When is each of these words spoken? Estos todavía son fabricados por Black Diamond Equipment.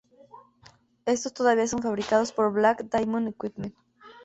Estos 1.05 1.31
todavía 1.35 1.67
son 1.67 1.83
fabricados 1.83 2.31
por 2.31 2.51
Black 2.51 2.85
Diamond 2.91 3.27
Equipment. 3.27 3.75